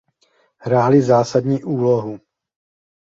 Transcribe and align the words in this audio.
Hráli 0.57 1.01
zásadní 1.01 1.63
úlohu. 1.63 2.19